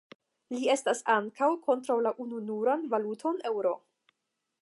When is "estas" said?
0.75-1.03